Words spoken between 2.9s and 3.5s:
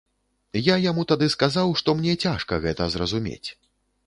зразумець.